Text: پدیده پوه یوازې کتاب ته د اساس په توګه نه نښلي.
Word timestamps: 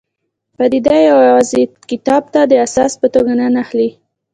پدیده 0.57 0.97
پوه 1.09 1.17
یوازې 1.29 1.61
کتاب 1.89 2.23
ته 2.33 2.41
د 2.51 2.53
اساس 2.65 2.91
په 3.01 3.07
توګه 3.13 3.31
نه 3.39 3.47
نښلي. 3.55 3.89